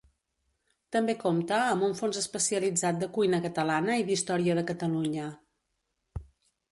També 0.95 1.15
compta 1.23 1.57
amb 1.73 1.85
un 1.87 1.91
fons 1.99 2.19
especialitzat 2.21 2.97
de 3.03 3.09
cuina 3.17 3.41
catalana 3.43 3.99
i 4.03 4.07
d'història 4.07 4.57
de 4.61 4.65
Catalunya. 4.73 5.29